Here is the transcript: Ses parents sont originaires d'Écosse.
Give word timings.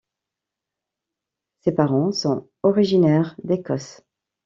Ses 1.59 1.73
parents 1.73 2.11
sont 2.11 2.49
originaires 2.63 3.35
d'Écosse. 3.43 4.01